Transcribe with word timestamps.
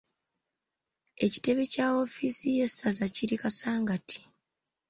Ekitebe 1.25 1.63
kya 1.73 1.87
Ofiisi 2.03 2.47
y'essaza 2.57 3.05
kiri 3.15 3.35
Kasangati. 3.41 4.19